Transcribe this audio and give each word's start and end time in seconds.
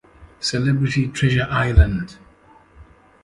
Celebrity 0.39 1.09
Treasure 1.09 1.45
Island. 1.51 2.17